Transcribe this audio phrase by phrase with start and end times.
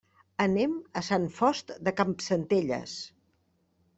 [0.45, 0.71] Anem
[1.01, 2.95] a Sant Fost de Campsentelles.